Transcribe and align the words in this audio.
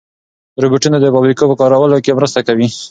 روبوټونه 0.63 0.97
د 0.99 1.05
فابریکو 1.13 1.49
په 1.49 1.55
کارونو 1.61 1.97
کې 2.03 2.17
مرسته 2.19 2.39
کوي. 2.47 2.67